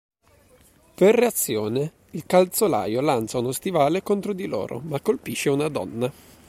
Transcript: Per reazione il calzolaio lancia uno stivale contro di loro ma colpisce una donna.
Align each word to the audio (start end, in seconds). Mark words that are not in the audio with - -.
Per 0.95 1.13
reazione 1.13 1.93
il 2.13 2.25
calzolaio 2.25 3.01
lancia 3.01 3.37
uno 3.37 3.51
stivale 3.51 4.01
contro 4.01 4.33
di 4.33 4.47
loro 4.47 4.79
ma 4.79 4.99
colpisce 4.99 5.49
una 5.51 5.67
donna. 5.67 6.11